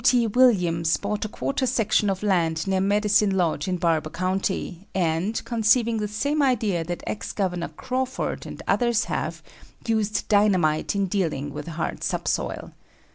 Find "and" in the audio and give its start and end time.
4.95-5.39, 8.47-8.63